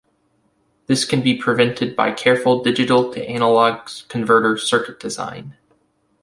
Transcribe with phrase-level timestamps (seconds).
[0.87, 5.57] This can be prevented by careful digital-to-analog converter circuit design.